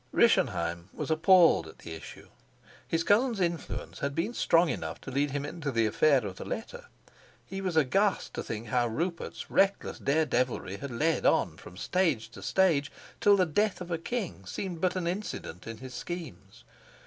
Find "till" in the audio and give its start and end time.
13.19-13.35